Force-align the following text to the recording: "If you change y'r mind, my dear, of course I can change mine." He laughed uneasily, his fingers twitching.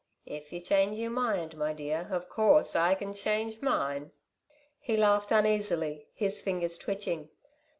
"If 0.25 0.51
you 0.51 0.59
change 0.61 0.97
y'r 0.97 1.11
mind, 1.11 1.55
my 1.55 1.73
dear, 1.73 2.07
of 2.09 2.27
course 2.27 2.75
I 2.75 2.95
can 2.95 3.13
change 3.13 3.61
mine." 3.61 4.09
He 4.79 4.97
laughed 4.97 5.31
uneasily, 5.31 6.07
his 6.15 6.41
fingers 6.41 6.75
twitching. 6.79 7.29